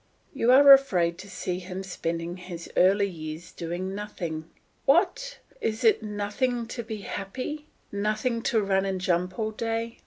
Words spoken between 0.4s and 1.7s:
are afraid to see